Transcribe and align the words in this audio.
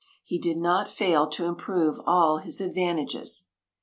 He 0.23 0.39
did 0.39 0.57
not 0.57 0.87
fail 0.87 1.27
to 1.27 1.45
improve 1.45 2.01
all 2.07 2.39
his 2.39 2.59
advantages. 2.59 3.45